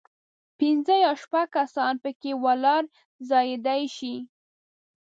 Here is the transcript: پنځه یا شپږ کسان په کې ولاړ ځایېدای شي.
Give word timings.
پنځه 0.59 0.95
یا 1.05 1.11
شپږ 1.21 1.47
کسان 1.57 1.93
په 2.03 2.09
کې 2.19 2.31
ولاړ 2.43 2.83
ځایېدای 3.29 3.81
شي. 3.95 4.15